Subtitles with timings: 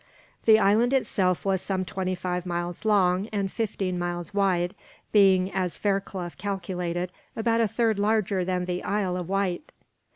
[0.45, 4.73] The island itself was some twenty five miles long and fifteen miles wide;
[5.11, 9.71] being, as Fairclough calculated, about a third larger than the Isle of Wight.